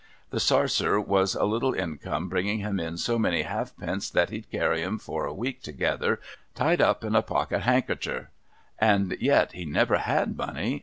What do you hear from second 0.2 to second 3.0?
The sarser was a little income, bringing him in